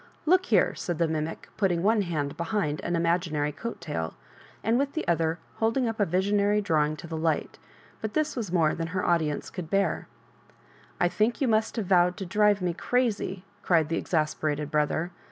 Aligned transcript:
Look 0.25 0.47
here," 0.47 0.73
said 0.73 0.97
the 0.97 1.07
mimic, 1.07 1.47
putting 1.57 1.83
one 1.83 2.01
hyid 2.01 2.35
be 2.35 2.43
hind 2.45 2.81
an 2.81 2.95
imaginary 2.95 3.51
coat 3.51 3.79
tail, 3.79 4.15
and 4.63 4.79
with 4.79 4.93
the 4.93 5.07
other 5.07 5.37
holding 5.57 5.87
up 5.87 5.99
a 5.99 6.07
visionary 6.07 6.59
drawing 6.59 6.95
to 6.95 7.07
the 7.07 7.15
light; 7.15 7.59
but 8.01 8.15
this 8.15 8.35
Was 8.35 8.51
more 8.51 8.73
than 8.73 8.87
her 8.97 9.05
audience 9.05 9.51
could 9.51 9.69
l^ar." 9.69 10.05
I 10.99 11.07
think 11.07 11.39
you 11.39 11.47
must 11.47 11.75
have 11.75 11.85
vowed 11.85 12.17
to 12.17 12.25
drive 12.25 12.63
me 12.63 12.73
crazy," 12.73 13.45
cried 13.61 13.89
the 13.89 13.97
exasperated 13.97 14.71
brother. 14.71 15.11